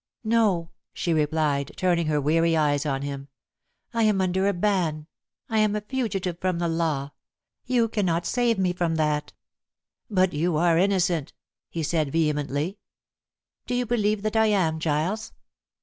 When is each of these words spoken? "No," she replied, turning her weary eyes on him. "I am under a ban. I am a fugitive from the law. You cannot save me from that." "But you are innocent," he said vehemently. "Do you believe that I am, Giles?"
"No," 0.23 0.71
she 0.93 1.13
replied, 1.13 1.73
turning 1.77 2.07
her 2.07 2.19
weary 2.19 2.57
eyes 2.57 2.87
on 2.87 3.03
him. 3.03 3.27
"I 3.93 4.01
am 4.01 4.19
under 4.19 4.47
a 4.47 4.51
ban. 4.53 5.05
I 5.47 5.59
am 5.59 5.75
a 5.75 5.81
fugitive 5.81 6.39
from 6.39 6.57
the 6.57 6.67
law. 6.67 7.11
You 7.67 7.87
cannot 7.87 8.25
save 8.25 8.57
me 8.57 8.73
from 8.73 8.95
that." 8.95 9.33
"But 10.09 10.33
you 10.33 10.57
are 10.57 10.79
innocent," 10.79 11.33
he 11.69 11.83
said 11.83 12.11
vehemently. 12.11 12.79
"Do 13.67 13.75
you 13.75 13.85
believe 13.85 14.23
that 14.23 14.35
I 14.35 14.47
am, 14.47 14.79
Giles?" 14.79 15.33